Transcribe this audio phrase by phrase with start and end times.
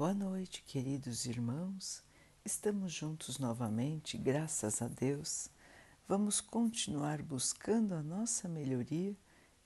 [0.00, 2.02] Boa noite, queridos irmãos.
[2.42, 5.50] Estamos juntos novamente, graças a Deus.
[6.08, 9.14] Vamos continuar buscando a nossa melhoria,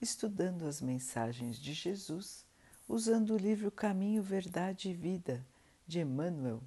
[0.01, 2.45] estudando as mensagens de Jesus,
[2.85, 5.41] usando o livro Caminho, Verdade e Vida
[5.87, 6.61] de Emmanuel,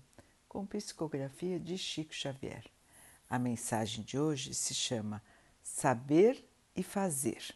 [0.48, 2.64] com psicografia de Chico Xavier.
[3.28, 5.22] A mensagem de hoje se chama
[5.62, 6.42] Saber
[6.74, 7.54] e Fazer.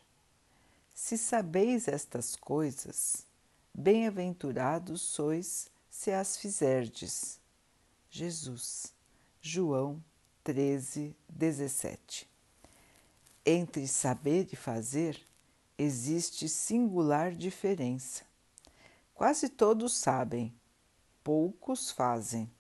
[0.93, 3.27] Se sabeis estas coisas,
[3.75, 5.72] bem-aventurados sois
[6.03, 7.39] se as fizerdes.
[8.11, 8.93] Jesus,
[9.41, 10.03] João
[10.43, 12.29] 13, 17.
[13.47, 15.17] Entre saber e fazer
[15.79, 18.25] existe singular diferença.
[19.15, 20.53] Quase todos sabem,
[21.23, 22.51] poucos fazem.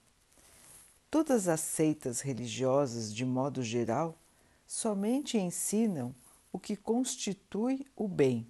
[1.10, 4.16] Todas as seitas religiosas, de modo geral,
[4.64, 6.14] somente ensinam
[6.52, 8.46] o que constitui o bem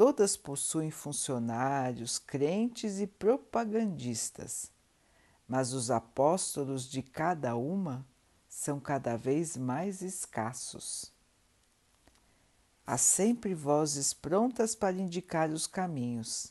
[0.00, 4.72] Todas possuem funcionários, crentes e propagandistas,
[5.46, 8.06] mas os apóstolos de cada uma
[8.48, 11.12] são cada vez mais escassos.
[12.86, 16.50] Há sempre vozes prontas para indicar os caminhos.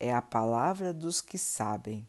[0.00, 2.08] É a palavra dos que sabem.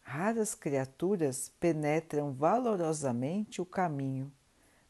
[0.00, 4.32] Raras criaturas penetram valorosamente o caminho,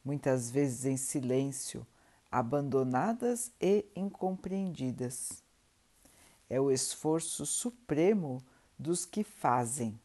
[0.03, 1.87] muitas vezes em silêncio,
[2.33, 5.43] abandonadas e incompreendidas.
[6.49, 8.43] É o esforço supremo
[8.79, 10.01] dos que fazem.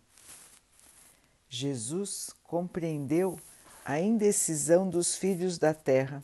[1.50, 3.40] Jesus compreendeu
[3.86, 6.22] a indecisão dos filhos da terra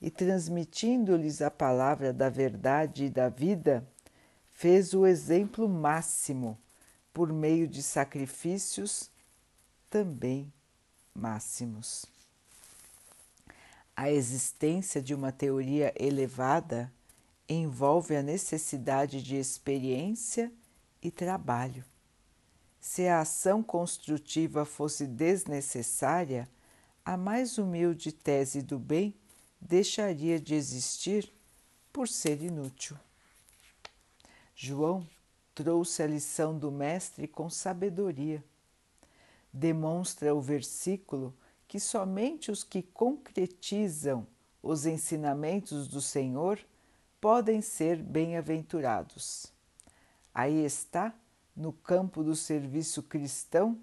[0.00, 3.88] e, transmitindo-lhes a palavra da verdade e da vida,
[4.50, 6.58] fez o exemplo máximo
[7.12, 9.10] por meio de sacrifícios
[9.88, 10.52] também
[11.14, 12.06] máximos.
[13.94, 16.92] A existência de uma teoria elevada
[17.48, 20.52] envolve a necessidade de experiência
[21.02, 21.84] e trabalho.
[22.80, 26.48] Se a ação construtiva fosse desnecessária,
[27.04, 29.14] a mais humilde tese do bem
[29.60, 31.32] deixaria de existir
[31.92, 32.96] por ser inútil.
[34.54, 35.06] João
[35.54, 38.42] trouxe a lição do Mestre com sabedoria.
[39.52, 41.34] Demonstra o versículo
[41.72, 44.26] que somente os que concretizam
[44.62, 46.60] os ensinamentos do Senhor
[47.18, 49.50] podem ser bem-aventurados.
[50.34, 51.14] Aí está,
[51.56, 53.80] no campo do serviço cristão,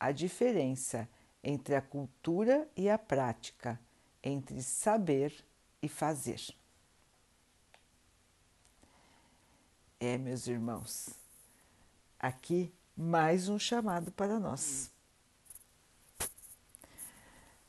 [0.00, 1.08] a diferença
[1.40, 3.78] entre a cultura e a prática,
[4.20, 5.32] entre saber
[5.80, 6.42] e fazer.
[10.00, 11.10] É, meus irmãos,
[12.18, 14.90] aqui mais um chamado para nós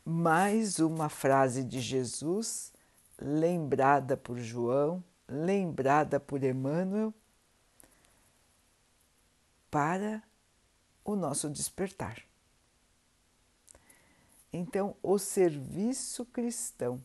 [0.09, 2.73] mais uma frase de Jesus,
[3.21, 7.13] lembrada por João, lembrada por Emmanuel,
[9.69, 10.23] para
[11.05, 12.23] o nosso despertar.
[14.51, 16.99] Então, o serviço cristão.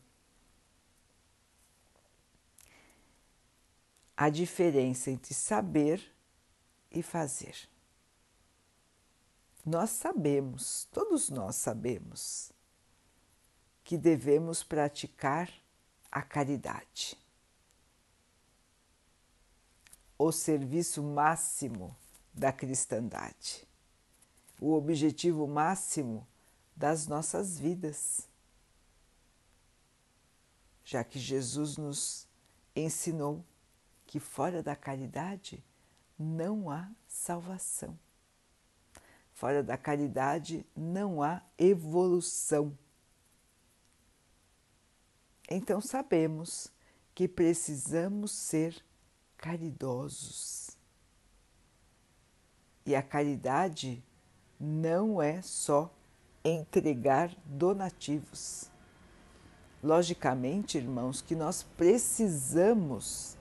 [4.17, 6.11] A diferença entre saber
[6.91, 7.69] e fazer.
[9.67, 12.54] Nós sabemos, todos nós sabemos
[13.85, 15.53] que devemos praticar
[16.11, 17.17] a caridade.
[20.19, 21.95] O serviço máximo
[22.33, 23.69] da cristandade,
[24.61, 26.27] o objetivo máximo
[26.75, 28.27] das nossas vidas.
[30.83, 32.27] Já que Jesus nos
[32.75, 33.45] ensinou
[34.07, 35.63] que fora da caridade
[36.19, 37.99] não há salvação.
[39.33, 42.77] Fora da caridade não há evolução.
[45.51, 46.73] Então sabemos
[47.15, 48.83] que precisamos ser
[49.37, 50.71] caridosos.
[52.87, 54.03] E a caridade
[54.59, 55.93] não é só
[56.45, 58.71] entregar donativos.
[59.83, 63.37] Logicamente, irmãos, que nós precisamos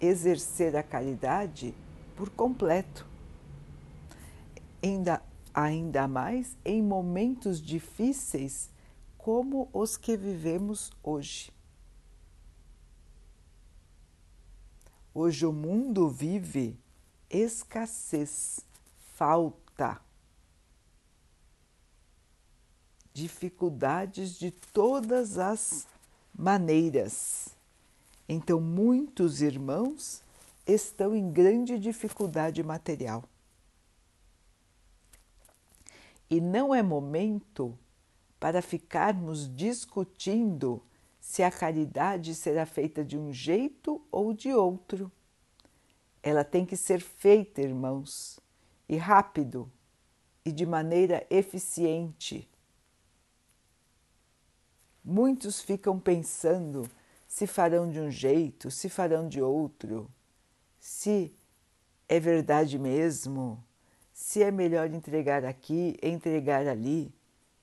[0.00, 1.74] exercer a caridade
[2.16, 3.06] por completo.
[4.82, 5.22] Ainda,
[5.52, 8.70] ainda mais em momentos difíceis
[9.18, 11.52] como os que vivemos hoje.
[15.12, 16.78] Hoje o mundo vive
[17.28, 18.60] escassez,
[19.14, 20.00] falta,
[23.12, 25.86] dificuldades de todas as
[26.32, 27.48] maneiras.
[28.28, 30.22] Então, muitos irmãos
[30.64, 33.24] estão em grande dificuldade material.
[36.30, 37.76] E não é momento
[38.38, 40.82] para ficarmos discutindo
[41.20, 45.10] se a caridade será feita de um jeito ou de outro.
[46.22, 48.40] ela tem que ser feita, irmãos,
[48.88, 49.70] e rápido
[50.44, 52.48] e de maneira eficiente.
[55.04, 56.88] Muitos ficam pensando
[57.26, 60.10] se farão de um jeito, se farão de outro,
[60.78, 61.32] se
[62.08, 63.62] é verdade mesmo,
[64.12, 67.14] se é melhor entregar aqui, entregar ali.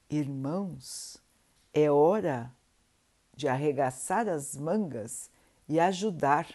[0.09, 1.17] Irmãos,
[1.73, 2.53] é hora
[3.35, 5.29] de arregaçar as mangas
[5.67, 6.47] e ajudar.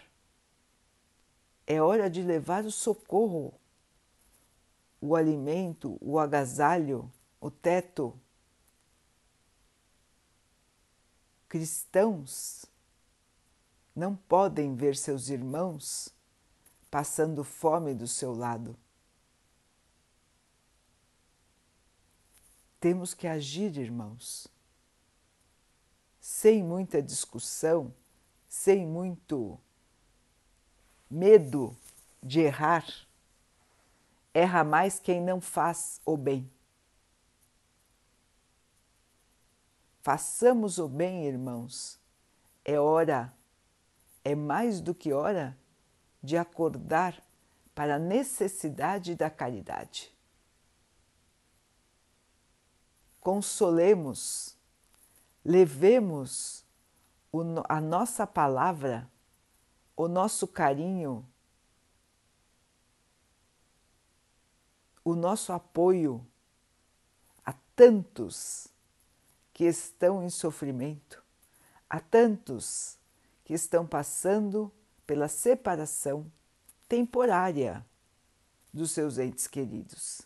[1.67, 3.53] É hora de levar o socorro,
[4.99, 8.17] o alimento, o agasalho, o teto.
[11.47, 12.65] Cristãos
[13.95, 16.13] não podem ver seus irmãos
[16.89, 18.75] passando fome do seu lado.
[22.81, 24.47] Temos que agir, irmãos,
[26.19, 27.93] sem muita discussão,
[28.49, 29.59] sem muito
[31.07, 31.77] medo
[32.23, 32.83] de errar.
[34.33, 36.51] Erra mais quem não faz o bem.
[40.01, 41.99] Façamos o bem, irmãos.
[42.65, 43.31] É hora,
[44.23, 45.55] é mais do que hora
[46.23, 47.23] de acordar
[47.75, 50.10] para a necessidade da caridade.
[53.21, 54.57] Consolemos,
[55.45, 56.65] levemos
[57.69, 59.09] a nossa palavra,
[59.95, 61.25] o nosso carinho,
[65.03, 66.25] o nosso apoio
[67.45, 68.67] a tantos
[69.53, 71.23] que estão em sofrimento,
[71.87, 72.97] a tantos
[73.45, 74.71] que estão passando
[75.05, 76.31] pela separação
[76.87, 77.85] temporária
[78.73, 80.21] dos seus entes queridos,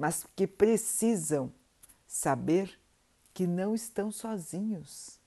[0.00, 1.52] mas que precisam
[2.08, 2.80] saber
[3.34, 5.20] que não estão sozinhos,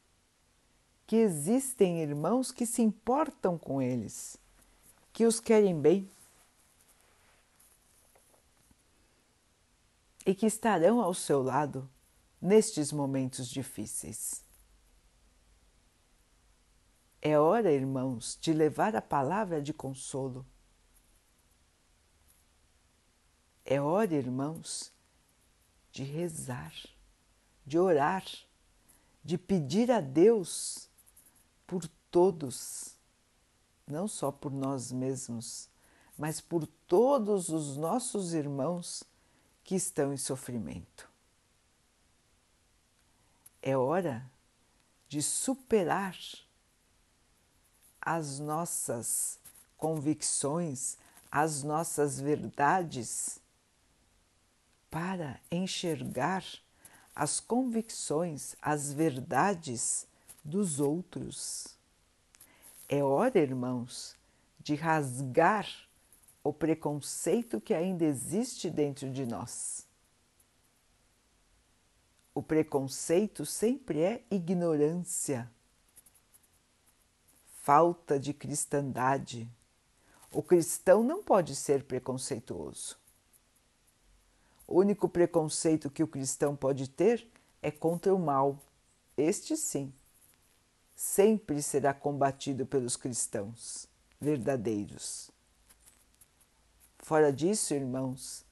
[1.06, 4.36] que existem irmãos que se importam com eles,
[5.14, 6.10] que os querem bem
[10.26, 11.88] e que estarão ao seu lado
[12.42, 14.44] nestes momentos difíceis.
[17.22, 20.44] É hora, irmãos, de levar a palavra de consolo.
[23.74, 24.92] É hora, irmãos,
[25.92, 26.76] de rezar,
[27.66, 28.24] de orar,
[29.24, 30.88] de pedir a Deus
[31.66, 32.96] por todos,
[33.88, 35.68] não só por nós mesmos,
[36.16, 39.04] mas por todos os nossos irmãos
[39.64, 41.10] que estão em sofrimento.
[43.60, 44.30] É hora
[45.08, 46.16] de superar
[48.00, 49.40] as nossas
[49.76, 50.96] convicções,
[51.32, 53.42] as nossas verdades,
[54.94, 56.46] para enxergar
[57.16, 60.06] as convicções, as verdades
[60.46, 61.76] dos outros.
[62.88, 64.16] É hora, irmãos,
[64.60, 65.68] de rasgar
[66.44, 69.84] o preconceito que ainda existe dentro de nós.
[72.36, 75.50] O preconceito sempre é ignorância
[77.64, 79.50] falta de cristandade.
[80.32, 83.03] O cristão não pode ser preconceituoso.
[84.68, 87.30] O único preconceito que o cristão pode ter
[87.62, 88.60] é contra o mal.
[89.18, 89.94] Este sim,
[90.96, 93.88] sempre será combatido pelos cristãos
[94.20, 95.30] verdadeiros.
[97.00, 98.46] Fora disso, irmãos,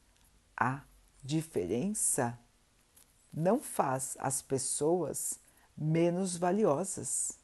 [0.58, 0.84] a
[1.24, 2.38] diferença
[3.34, 5.40] não faz as pessoas
[5.78, 7.40] menos valiosas.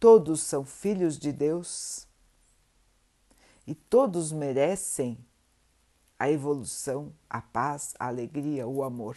[0.00, 2.06] Todos são filhos de Deus
[3.66, 5.18] e todos merecem
[6.18, 9.16] a evolução, a paz, a alegria, o amor.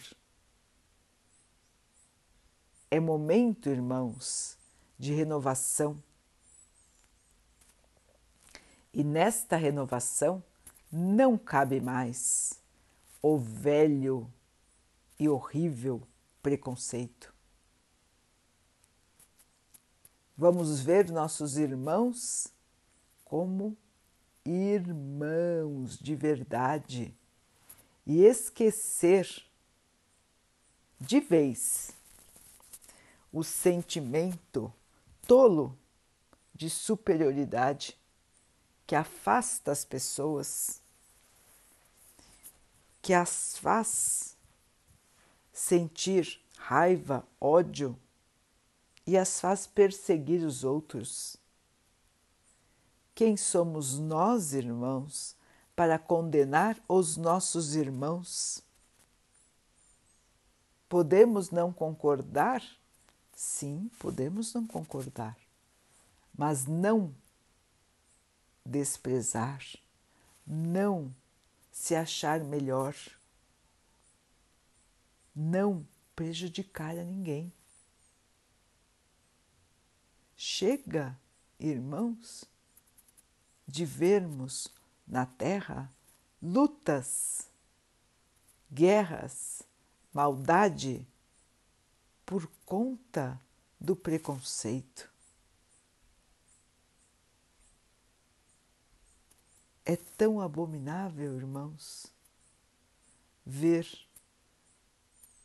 [2.90, 4.56] É momento, irmãos,
[4.98, 6.02] de renovação.
[8.92, 10.42] E nesta renovação
[10.90, 12.60] não cabe mais
[13.22, 14.30] o velho
[15.18, 16.06] e horrível
[16.42, 17.32] preconceito.
[20.36, 22.48] Vamos ver nossos irmãos
[23.24, 23.76] como
[24.44, 27.14] irmãos de verdade
[28.06, 29.28] e esquecer
[31.00, 31.92] de vez
[33.32, 34.72] o sentimento
[35.26, 35.78] tolo
[36.54, 37.98] de superioridade
[38.86, 40.82] que afasta as pessoas,
[43.00, 44.36] que as faz
[45.52, 47.98] sentir raiva, ódio
[49.06, 51.36] e as faz perseguir os outros.
[53.22, 55.36] Quem somos nós, irmãos,
[55.76, 58.60] para condenar os nossos irmãos?
[60.88, 62.60] Podemos não concordar?
[63.32, 65.38] Sim, podemos não concordar,
[66.36, 67.14] mas não
[68.66, 69.64] desprezar,
[70.44, 71.14] não
[71.70, 72.92] se achar melhor,
[75.32, 75.86] não
[76.16, 77.52] prejudicar a ninguém.
[80.36, 81.16] Chega,
[81.60, 82.50] irmãos,
[83.72, 84.68] de vermos
[85.06, 85.90] na Terra
[86.42, 87.48] lutas,
[88.70, 89.62] guerras,
[90.12, 91.06] maldade
[92.26, 93.40] por conta
[93.80, 95.10] do preconceito.
[99.86, 102.12] É tão abominável, irmãos,
[103.42, 103.88] ver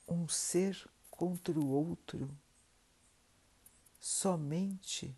[0.06, 2.30] um ser contra o outro
[4.02, 5.16] somente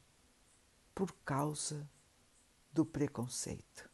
[0.93, 1.89] por causa
[2.71, 3.89] do preconceito,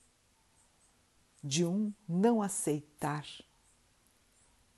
[1.44, 3.26] de um não aceitar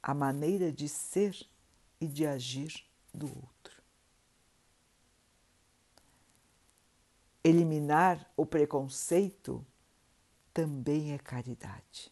[0.01, 1.47] a maneira de ser
[1.99, 3.81] e de agir do outro.
[7.43, 9.65] Eliminar o preconceito
[10.53, 12.11] também é caridade.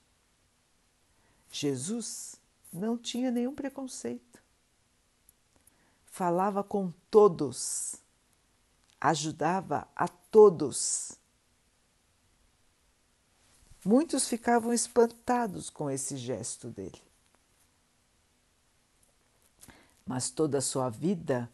[1.51, 2.39] Jesus
[2.71, 4.41] não tinha nenhum preconceito.
[6.05, 7.95] Falava com todos,
[8.99, 11.19] ajudava a todos.
[13.85, 16.99] Muitos ficavam espantados com esse gesto dele.
[20.03, 21.47] Mas toda a sua vida,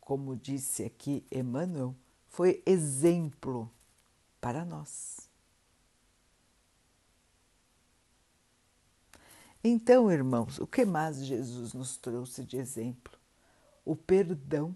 [0.00, 1.94] como disse aqui Emmanuel,
[2.30, 3.70] foi exemplo
[4.40, 5.28] para nós.
[9.62, 13.18] Então, irmãos, o que mais Jesus nos trouxe de exemplo?
[13.84, 14.74] O perdão.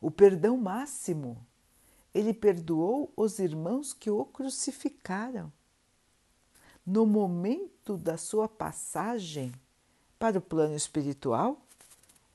[0.00, 1.44] O perdão máximo.
[2.14, 5.52] Ele perdoou os irmãos que o crucificaram.
[6.86, 9.52] No momento da sua passagem
[10.18, 11.60] para o plano espiritual,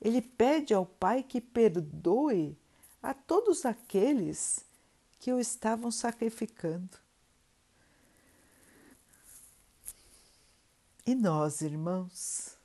[0.00, 2.56] ele pede ao Pai que perdoe
[3.02, 4.64] a todos aqueles
[5.18, 6.98] que o estavam sacrificando.
[11.06, 12.56] E nós, irmãos?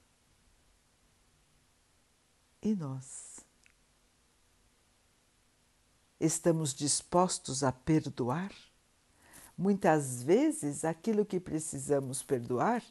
[2.62, 3.25] E nós?
[6.20, 8.52] Estamos dispostos a perdoar?
[9.58, 12.84] Muitas vezes aquilo que precisamos perdoar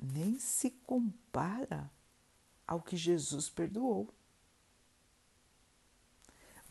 [0.00, 1.90] nem se compara
[2.66, 4.08] ao que Jesus perdoou.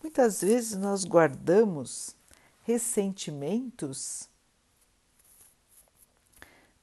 [0.01, 2.15] Muitas vezes nós guardamos
[2.63, 4.29] ressentimentos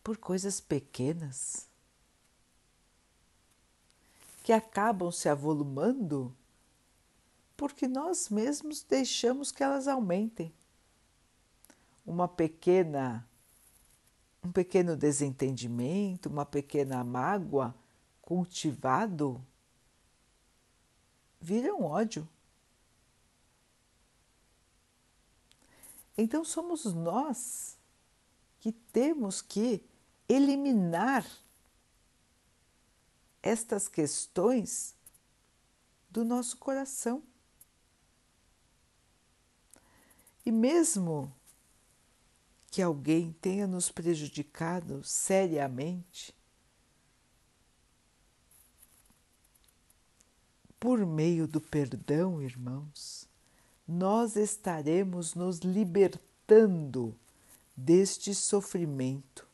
[0.04, 1.66] por coisas pequenas
[4.44, 6.32] que acabam se avolumando
[7.56, 10.52] porque nós mesmos deixamos que elas aumentem.
[12.04, 13.26] Uma pequena
[14.46, 17.74] um pequeno desentendimento, uma pequena mágoa
[18.22, 19.44] cultivado
[21.40, 22.28] vira um ódio.
[26.16, 27.76] Então somos nós
[28.60, 29.84] que temos que
[30.28, 31.26] eliminar
[33.42, 34.94] estas questões
[36.08, 37.22] do nosso coração.
[40.46, 41.30] E mesmo
[42.70, 46.32] que alguém tenha nos prejudicado seriamente,
[50.80, 53.28] por meio do perdão, irmãos,
[53.86, 57.14] nós estaremos nos libertando
[57.76, 59.46] deste sofrimento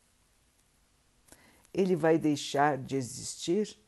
[1.73, 3.79] ele vai deixar de existir?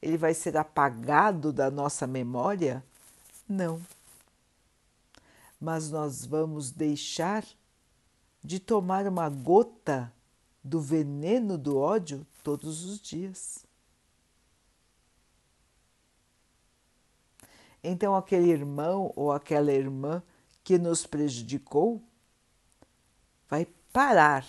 [0.00, 2.82] Ele vai ser apagado da nossa memória?
[3.48, 3.80] Não.
[5.60, 7.44] Mas nós vamos deixar
[8.42, 10.12] de tomar uma gota
[10.62, 13.64] do veneno do ódio todos os dias.
[17.82, 20.22] Então, aquele irmão ou aquela irmã
[20.62, 22.02] que nos prejudicou
[23.48, 24.46] vai parar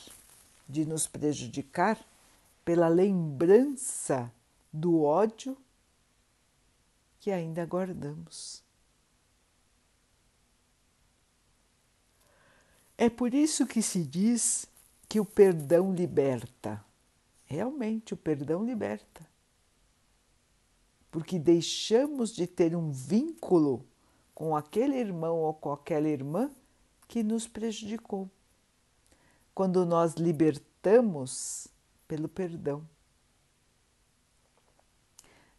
[0.68, 2.00] de nos prejudicar
[2.64, 4.32] pela lembrança
[4.72, 5.58] do ódio
[7.20, 8.65] que ainda guardamos.
[12.98, 14.68] É por isso que se diz
[15.08, 16.84] que o perdão liberta.
[17.46, 19.28] Realmente, o perdão liberta.
[21.12, 23.86] Porque deixamos de ter um vínculo
[24.34, 26.52] com aquele irmão ou com aquela irmã
[27.08, 28.30] que nos prejudicou.
[29.54, 31.68] Quando nós libertamos
[32.08, 32.88] pelo perdão.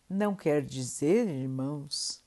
[0.09, 2.23] Não quer dizer, irmãos,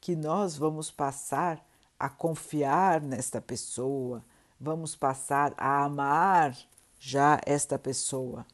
[0.00, 1.64] que nós vamos passar
[1.98, 4.24] a confiar nesta pessoa,
[4.60, 6.56] vamos passar a amar
[6.98, 8.46] já esta pessoa.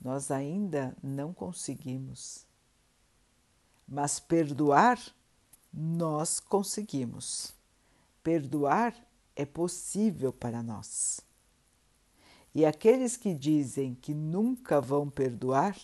[0.00, 2.46] Nós ainda não conseguimos.
[3.86, 4.98] Mas perdoar,
[5.72, 7.54] nós conseguimos.
[8.22, 8.94] perdoar
[9.34, 11.20] é possível para nós.
[12.54, 15.78] E aqueles que dizem que nunca vão perdoar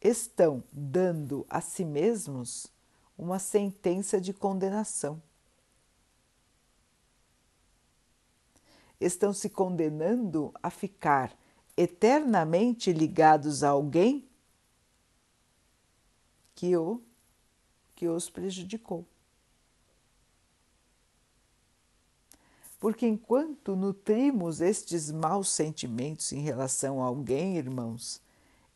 [0.00, 2.66] estão dando a si mesmos
[3.16, 5.22] uma sentença de condenação.
[9.04, 11.36] Estão se condenando a ficar
[11.76, 14.28] eternamente ligados a alguém
[16.54, 17.02] que, o,
[17.94, 19.04] que os prejudicou.
[22.78, 28.20] Porque enquanto nutrimos estes maus sentimentos em relação a alguém, irmãos,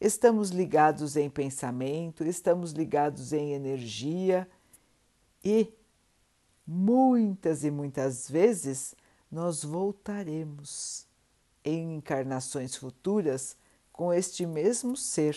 [0.00, 4.48] estamos ligados em pensamento, estamos ligados em energia
[5.44, 5.72] e
[6.66, 8.94] muitas e muitas vezes
[9.30, 11.06] nós voltaremos
[11.64, 13.56] em encarnações futuras
[13.92, 15.36] com este mesmo ser,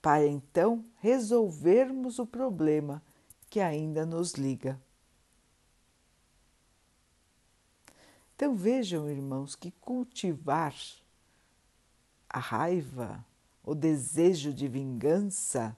[0.00, 3.02] para então resolvermos o problema
[3.50, 4.80] que ainda nos liga.
[8.34, 10.74] Então vejam, irmãos, que cultivar
[12.28, 13.24] a raiva,
[13.62, 15.76] o desejo de vingança,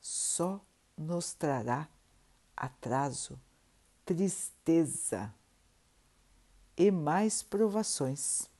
[0.00, 0.60] só
[0.96, 1.88] nos trará
[2.56, 3.38] atraso,
[4.04, 5.32] tristeza
[6.76, 8.50] e mais provações.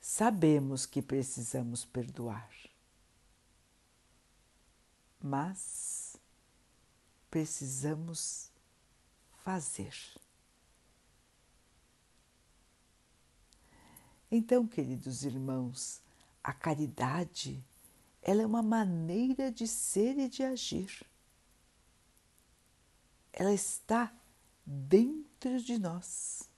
[0.00, 2.50] Sabemos que precisamos perdoar,
[5.20, 6.16] mas
[7.30, 8.50] precisamos
[9.44, 9.94] fazer.
[14.30, 16.00] Então, queridos irmãos,
[16.42, 17.62] a caridade
[18.22, 21.04] ela é uma maneira de ser e de agir.
[23.32, 24.12] Ela está
[24.64, 26.48] dentro de nós.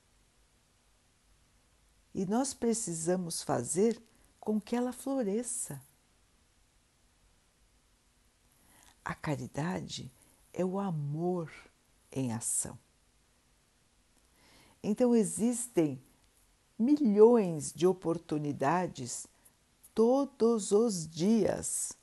[2.13, 4.01] E nós precisamos fazer
[4.39, 5.81] com que ela floresça.
[9.03, 10.11] A caridade
[10.53, 11.51] é o amor
[12.11, 12.77] em ação.
[14.81, 16.01] Então existem
[16.77, 19.27] milhões de oportunidades
[19.93, 21.93] todos os dias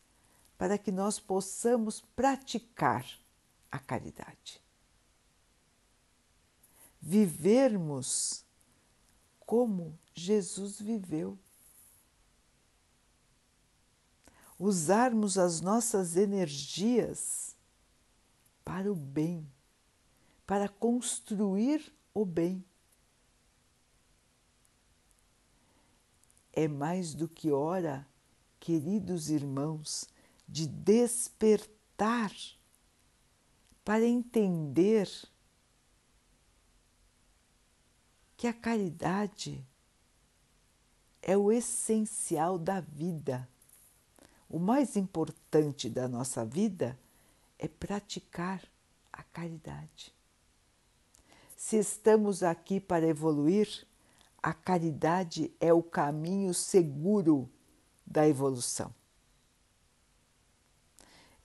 [0.59, 3.07] para que nós possamos praticar
[3.71, 4.61] a caridade.
[7.03, 8.45] Vivermos
[9.45, 11.37] como Jesus viveu.
[14.59, 17.57] Usarmos as nossas energias
[18.65, 19.47] para o bem
[20.53, 22.63] para construir o bem.
[26.53, 28.07] É mais do que hora,
[28.61, 30.05] queridos irmãos,
[30.47, 32.31] de despertar
[33.83, 35.09] para entender
[38.43, 39.65] que a caridade
[41.23, 43.49] é o essencial da vida.
[44.51, 46.99] O mais importante da nossa vida
[47.57, 48.61] é praticar
[49.13, 50.13] a caridade.
[51.57, 53.87] Se estamos aqui para evoluir,
[54.43, 57.49] a caridade é o caminho seguro
[58.05, 58.93] da evolução.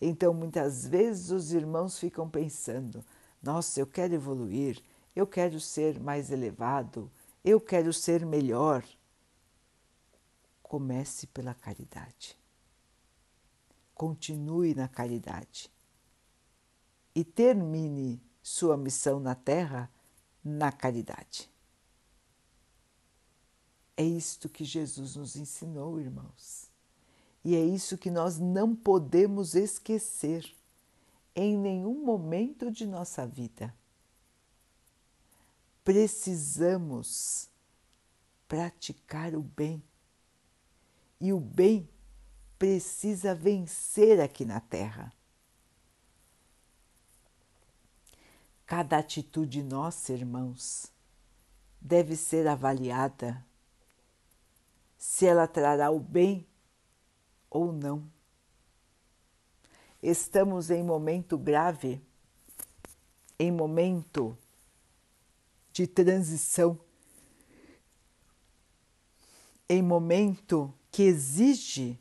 [0.01, 3.05] Então, muitas vezes os irmãos ficam pensando:
[3.39, 4.81] nossa, eu quero evoluir,
[5.17, 7.12] eu quero ser mais elevado,
[7.43, 8.86] eu quero ser melhor.
[10.62, 12.38] Comece pela caridade.
[13.95, 15.71] Continue na caridade.
[17.15, 19.91] E termine sua missão na Terra
[20.43, 21.49] na caridade.
[23.95, 26.69] É isto que Jesus nos ensinou, irmãos.
[27.43, 30.56] E é isso que nós não podemos esquecer
[31.36, 33.73] em nenhum momento de nossa vida.
[35.88, 37.50] Precisamos
[38.45, 39.82] praticar o bem.
[41.17, 41.88] E o bem
[42.60, 45.13] precisa vencer aqui na Terra.
[48.65, 50.91] Cada atitude nossa, irmãos,
[51.80, 53.41] deve ser avaliada
[54.97, 56.45] se ela trará o bem
[57.50, 58.12] ou não.
[60.04, 62.02] Estamos em momento grave,
[63.39, 64.38] em momento
[65.77, 66.79] de transição,
[69.69, 71.99] em momento que exige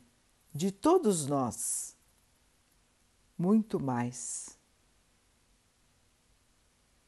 [0.51, 1.95] de todos nós
[3.37, 4.57] muito mais.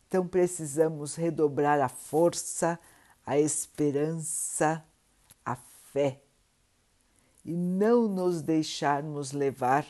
[0.07, 2.79] Então precisamos redobrar a força,
[3.25, 4.85] a esperança,
[5.43, 6.21] a fé.
[7.43, 9.87] E não nos deixarmos levar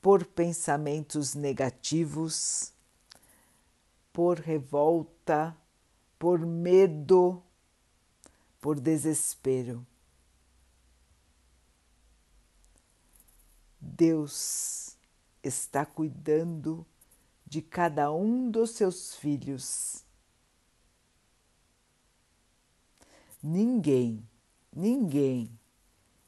[0.00, 2.72] por pensamentos negativos,
[4.14, 5.54] por revolta,
[6.20, 7.42] por medo,
[8.60, 9.86] por desespero.
[13.80, 14.98] Deus
[15.42, 16.86] está cuidando
[17.46, 20.04] de cada um dos seus filhos.
[23.42, 24.22] Ninguém,
[24.70, 25.50] ninguém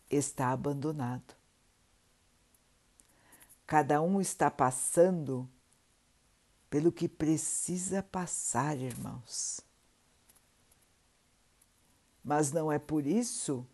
[0.09, 1.37] está abandonado.
[3.67, 5.47] Cada um está passando
[6.71, 9.61] pelo que precisa passar, irmãos.
[12.25, 13.67] Mas não é por isso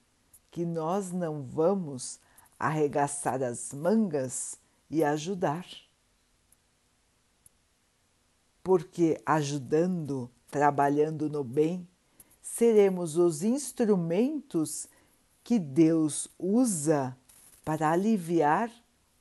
[0.50, 2.18] que nós não vamos
[2.58, 4.58] arregaçar as mangas
[4.90, 5.66] e ajudar.
[8.62, 11.86] Porque ajudando, trabalhando no bem,
[12.42, 14.88] seremos os instrumentos
[15.44, 17.16] que Deus usa
[17.64, 18.70] para aliviar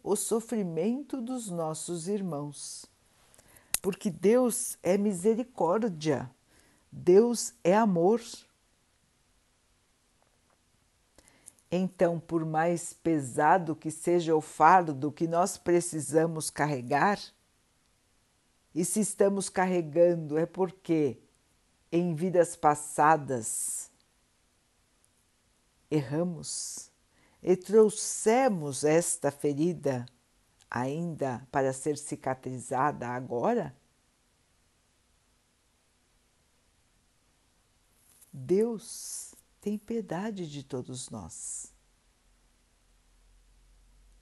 [0.03, 2.89] o sofrimento dos nossos irmãos
[3.87, 6.29] porque Deus é misericórdia,
[6.91, 8.21] Deus é amor.
[11.69, 17.19] Então, por mais pesado que seja o fardo que nós precisamos carregar,
[18.73, 21.17] e se estamos carregando é porque
[21.91, 23.89] em vidas passadas
[25.89, 26.91] erramos
[27.41, 30.05] e trouxemos esta ferida
[30.69, 33.75] ainda para ser cicatrizada agora?
[38.31, 39.26] Deus
[39.67, 41.73] tem piedade de todos nós.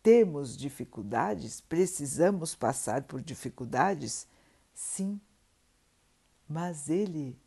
[0.02, 4.28] Temos dificuldades, precisamos passar por dificuldades?
[4.74, 5.22] Sim,
[6.50, 7.40] mas Ele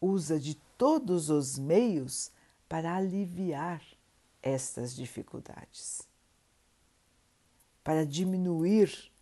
[0.00, 2.32] usa de todos os meios
[2.68, 3.84] para aliviar
[4.42, 6.08] estas dificuldades
[7.84, 9.12] para diminuir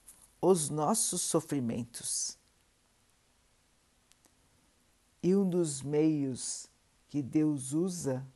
[0.41, 2.37] os nossos sofrimentos.
[5.23, 6.69] E um dos meios
[7.17, 8.31] que Deus usa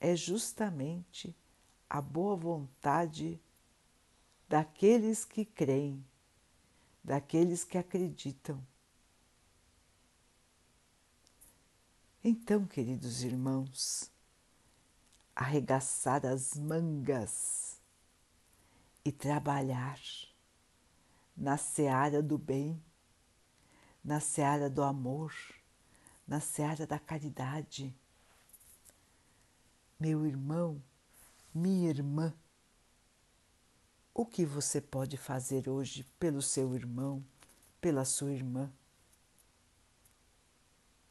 [0.00, 1.36] é justamente
[1.86, 3.38] a boa vontade
[4.48, 6.02] daqueles que creem,
[7.04, 8.66] daqueles que acreditam.
[12.24, 14.10] Então, queridos irmãos,
[15.36, 17.82] arregaçar as mangas
[19.04, 20.00] e trabalhar
[21.36, 22.82] na seara do bem,
[24.02, 25.57] na seara do amor,
[26.28, 27.92] na seara da caridade.
[29.98, 30.80] Meu irmão,
[31.52, 32.32] minha irmã,
[34.14, 37.24] o que você pode fazer hoje pelo seu irmão,
[37.80, 38.72] pela sua irmã?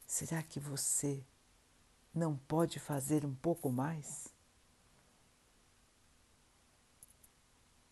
[0.06, 1.22] Será que você
[2.14, 4.32] não pode fazer um pouco mais?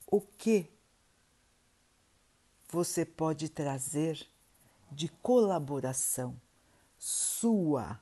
[0.07, 0.71] o que
[2.69, 4.27] você pode trazer
[4.91, 6.41] de colaboração
[7.09, 8.01] sua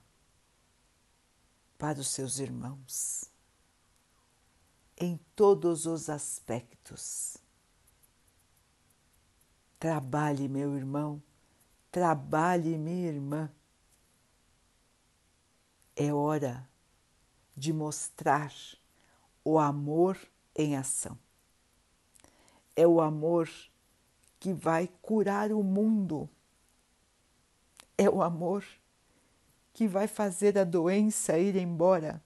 [1.76, 3.24] para os seus irmãos
[4.96, 7.36] em todos os aspectos.
[9.78, 11.22] Trabalhe, meu irmão,
[11.90, 13.52] trabalhe, minha irmã.
[15.96, 16.66] É hora
[17.56, 18.52] de mostrar
[19.44, 20.18] o amor
[20.54, 21.18] em ação
[22.76, 23.48] é o amor
[24.40, 26.28] que vai curar o mundo.
[27.96, 28.64] É o amor
[29.74, 32.22] que vai fazer a doença ir embora.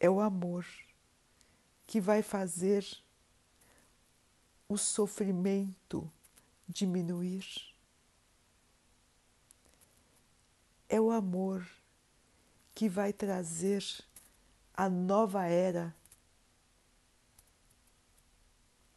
[0.00, 0.64] É o amor
[1.86, 2.86] que vai fazer
[4.68, 6.08] o sofrimento
[6.68, 7.44] diminuir.
[10.88, 11.66] É o amor
[12.74, 13.84] que vai trazer
[14.72, 15.92] a nova era,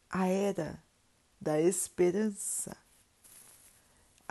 [0.08, 0.80] a era
[1.40, 2.76] da esperança,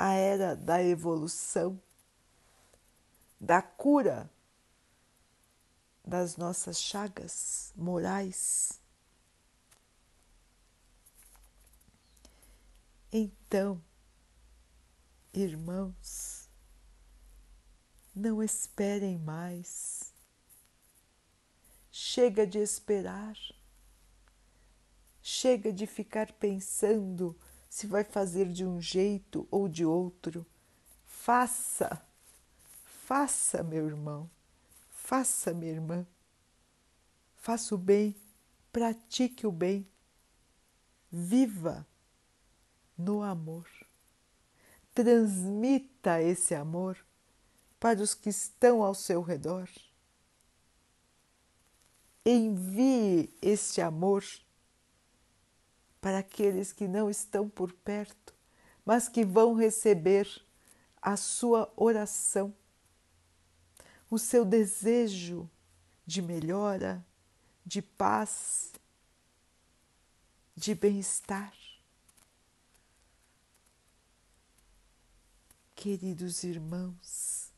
[0.01, 1.79] a era da evolução,
[3.39, 4.29] da cura
[6.03, 8.79] das nossas chagas morais.
[13.11, 13.81] Então,
[15.33, 16.49] irmãos,
[18.15, 20.11] não esperem mais
[21.91, 23.37] Chega de esperar.
[25.21, 27.37] Chega de ficar pensando
[27.71, 30.45] se vai fazer de um jeito ou de outro.
[31.05, 32.05] Faça,
[33.05, 34.29] faça, meu irmão,
[34.89, 36.05] faça, minha irmã.
[37.37, 38.13] Faça o bem,
[38.73, 39.87] pratique o bem,
[41.09, 41.87] viva
[42.97, 43.65] no amor.
[44.93, 46.97] Transmita esse amor
[47.79, 49.69] para os que estão ao seu redor
[52.25, 54.23] envie este amor
[56.01, 58.33] para aqueles que não estão por perto,
[58.83, 60.27] mas que vão receber
[60.99, 62.53] a sua oração,
[64.09, 65.47] o seu desejo
[66.05, 67.05] de melhora,
[67.63, 68.73] de paz,
[70.55, 71.53] de bem-estar.
[75.75, 77.51] Queridos irmãos,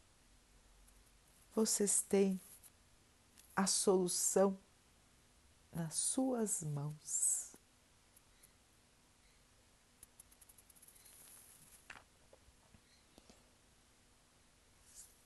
[1.56, 2.40] vocês têm
[3.56, 4.58] a solução
[5.72, 7.53] nas suas mãos.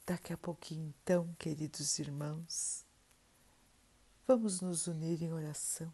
[0.08, 2.86] Daqui a pouquinho, então, queridos irmãos,
[4.26, 5.94] vamos nos unir em oração,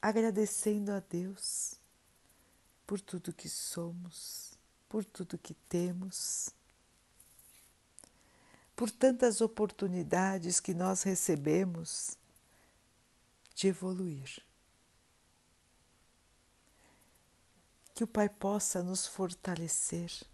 [0.00, 1.80] agradecendo a Deus
[2.86, 4.56] por tudo que somos,
[4.88, 6.50] por tudo que temos,
[8.76, 12.16] por tantas oportunidades que nós recebemos
[13.52, 14.40] de evoluir.
[17.92, 20.24] Que o Pai possa nos fortalecer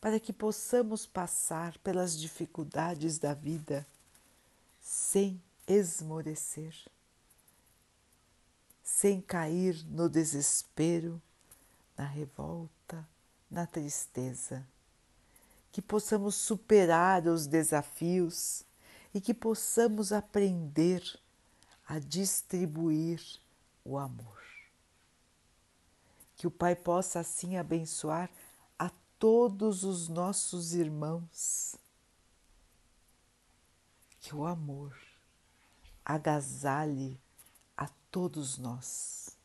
[0.00, 3.86] para que possamos passar pelas dificuldades da vida
[4.80, 6.74] sem esmorecer,
[8.82, 11.20] sem cair no desespero,
[11.96, 13.06] na revolta,
[13.50, 14.66] na tristeza.
[15.70, 18.64] Que possamos superar os desafios
[19.12, 21.02] e que possamos aprender
[21.86, 23.20] a distribuir
[23.84, 24.38] o amor.
[26.36, 28.30] Que o Pai possa assim abençoar
[29.18, 31.74] todos os nossos irmãos.
[34.20, 34.96] Que o amor
[36.04, 37.20] agasalhe
[37.76, 39.36] a todos nós.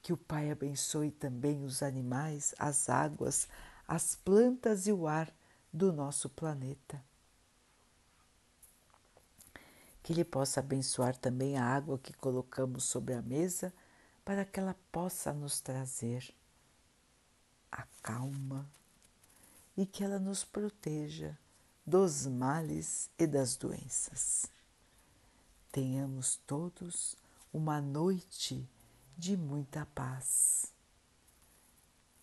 [0.00, 3.48] Que o Pai abençoe também os animais, as águas,
[3.86, 5.32] as plantas e o ar
[5.72, 7.02] do nosso planeta.
[10.02, 13.72] Que Ele possa abençoar também a água que colocamos sobre a mesa
[14.24, 16.34] para que ela possa nos trazer
[17.72, 18.70] a calma
[19.76, 21.36] e que ela nos proteja
[21.84, 24.46] dos males e das doenças.
[25.72, 27.16] Tenhamos todos
[27.52, 28.68] uma noite
[29.16, 30.72] de muita paz.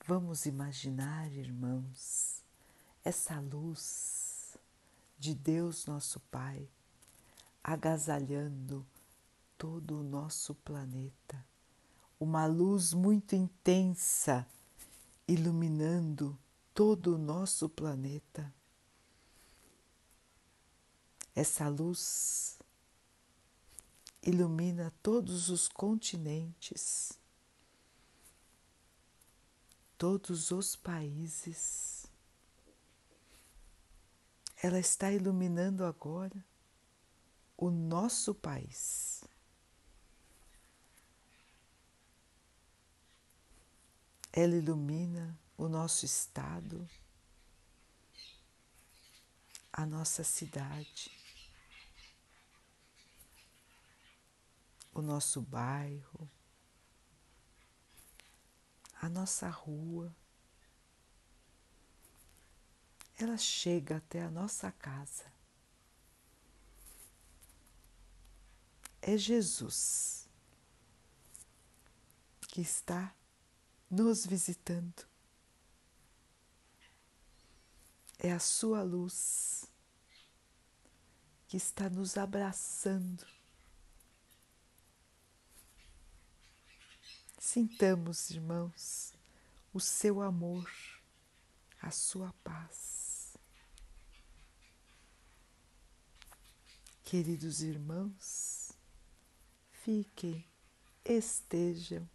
[0.06, 2.44] Vamos imaginar, irmãos,
[3.04, 4.58] essa luz
[5.18, 6.70] de Deus nosso Pai
[7.64, 8.86] agasalhando
[9.58, 11.46] todo o nosso planeta,
[12.20, 14.48] uma luz muito intensa
[15.30, 16.36] iluminando
[16.74, 18.52] todo o nosso planeta.
[21.36, 22.58] Essa luz
[24.24, 27.14] ilumina todos os continentes,
[30.00, 32.08] todos os países.
[34.64, 36.44] Ela está iluminando agora
[37.56, 39.24] o nosso país.
[44.32, 46.88] Ela ilumina o nosso estado,
[49.74, 51.12] a nossa cidade,
[54.94, 56.30] o nosso bairro,
[59.02, 60.16] a nossa rua.
[63.18, 65.32] Ela chega até a nossa casa.
[69.02, 70.30] É Jesus
[72.48, 73.14] que está
[73.90, 75.08] nos visitando.
[78.18, 79.66] É a Sua luz
[81.48, 83.26] que está nos abraçando.
[87.40, 89.14] Sintamos, irmãos,
[89.74, 90.70] o seu amor,
[91.82, 93.36] a sua paz.
[97.04, 98.72] Queridos irmãos,
[99.72, 100.46] fiquem,
[101.04, 102.08] estejam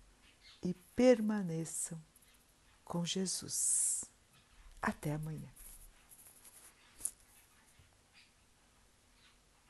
[0.94, 2.00] permaneçam
[2.84, 4.04] com Jesus.
[4.80, 5.48] Até amanhã.